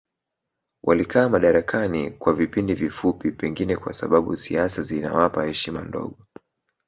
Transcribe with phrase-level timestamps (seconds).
[0.83, 6.17] Walikaa madarakani kwa vipindi vifupi pengine kwa sababu siasa zinawapa heshima ndogo